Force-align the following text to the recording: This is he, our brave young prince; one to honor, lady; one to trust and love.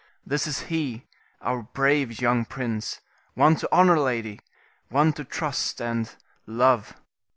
This 0.25 0.47
is 0.47 0.61
he, 0.61 1.05
our 1.41 1.61
brave 1.61 2.19
young 2.19 2.43
prince; 2.43 3.01
one 3.35 3.55
to 3.57 3.69
honor, 3.71 3.99
lady; 3.99 4.39
one 4.89 5.13
to 5.13 5.23
trust 5.23 5.79
and 5.79 6.09
love. 6.47 6.95